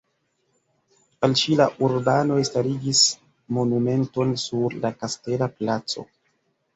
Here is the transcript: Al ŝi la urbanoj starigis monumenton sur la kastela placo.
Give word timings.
Al 1.27 1.33
ŝi 1.41 1.57
la 1.59 1.67
urbanoj 1.87 2.37
starigis 2.49 3.01
monumenton 3.57 4.31
sur 4.45 4.77
la 4.87 4.91
kastela 5.03 5.49
placo. 5.61 6.07